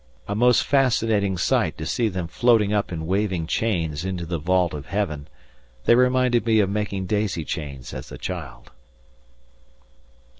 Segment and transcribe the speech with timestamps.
[0.27, 4.73] A most fascinating sight to see them floating up in waving chains into the vault
[4.73, 5.27] of heaven;
[5.85, 8.71] they reminded me of making daisy chains as a child.